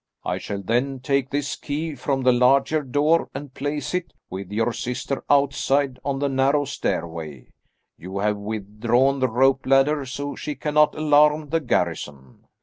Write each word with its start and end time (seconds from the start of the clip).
I 0.25 0.39
shall 0.39 0.63
then, 0.63 0.99
take 0.99 1.29
this 1.29 1.55
key 1.55 1.93
from 1.93 2.23
the 2.23 2.31
larger 2.33 2.81
door 2.81 3.29
and 3.35 3.53
place 3.53 3.93
it, 3.93 4.13
with 4.31 4.51
your 4.51 4.73
sister, 4.73 5.23
outside 5.29 5.99
on 6.03 6.17
the 6.17 6.27
narrow 6.27 6.65
stairway. 6.65 7.51
You 7.99 8.17
have 8.17 8.35
withdrawn 8.37 9.19
the 9.19 9.29
rope 9.29 9.67
ladder 9.67 10.07
so 10.07 10.35
she 10.35 10.55
cannot 10.55 10.95
alarm 10.97 11.49
the 11.49 11.59
garrison." 11.59 12.47